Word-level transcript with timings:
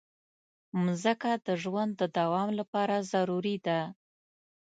مځکه 0.83 1.31
د 1.47 1.47
ژوند 1.63 1.91
د 1.97 2.03
دوام 2.17 2.49
لپاره 2.59 2.95
ضروري 3.11 3.57
ده. 3.67 3.79